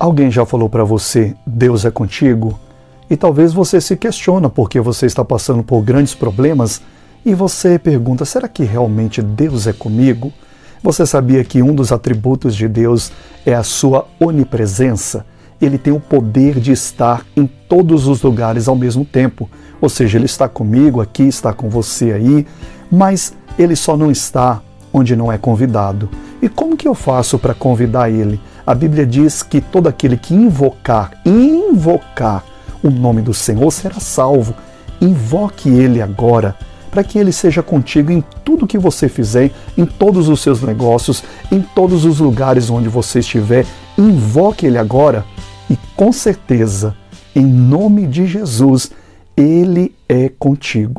[0.00, 2.58] Alguém já falou para você, Deus é contigo?
[3.10, 6.80] E talvez você se questiona porque você está passando por grandes problemas
[7.22, 10.32] e você pergunta: será que realmente Deus é comigo?
[10.82, 13.12] Você sabia que um dos atributos de Deus
[13.44, 15.26] é a sua onipresença?
[15.60, 19.50] Ele tem o poder de estar em todos os lugares ao mesmo tempo.
[19.82, 22.46] Ou seja, ele está comigo aqui, está com você aí,
[22.90, 24.62] mas ele só não está
[24.94, 26.08] onde não é convidado.
[26.40, 28.40] E como que eu faço para convidar ele?
[28.70, 32.44] A Bíblia diz que todo aquele que invocar, invocar
[32.84, 34.54] o nome do Senhor será salvo.
[35.00, 36.54] Invoque ele agora,
[36.88, 41.24] para que ele seja contigo em tudo que você fizer, em todos os seus negócios,
[41.50, 43.66] em todos os lugares onde você estiver.
[43.98, 45.24] Invoque ele agora
[45.68, 46.96] e com certeza,
[47.34, 48.92] em nome de Jesus,
[49.36, 50.94] ele é contigo.